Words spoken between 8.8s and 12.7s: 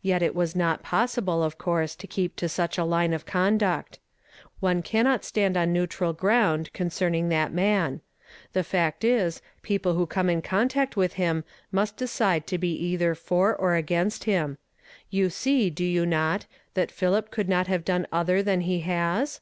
is, people who come in contact with him nuist decide to be